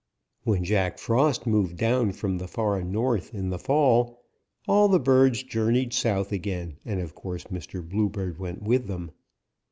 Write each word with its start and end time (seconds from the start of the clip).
"When 0.45 0.63
Jack 0.63 0.97
Frost 0.97 1.45
moved 1.45 1.77
down 1.77 2.13
from 2.13 2.39
the 2.39 2.47
far 2.47 2.83
North 2.83 3.35
in 3.35 3.51
the 3.51 3.59
fall, 3.59 4.23
all 4.67 4.87
the 4.87 4.97
birds 4.99 5.43
journeyed 5.43 5.93
south 5.93 6.31
again, 6.31 6.77
and 6.83 6.99
of 6.99 7.13
course 7.13 7.43
Mr. 7.51 7.87
Bluebird 7.87 8.39
went 8.39 8.63
with 8.63 8.87
them. 8.87 9.11